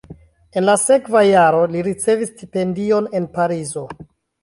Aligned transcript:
En 0.61 0.65
la 0.69 0.73
sekva 0.83 1.21
jaro 1.27 1.61
li 1.75 1.85
havis 2.07 2.35
stipendion 2.37 3.15
en 3.21 3.33
Parizo. 3.41 3.89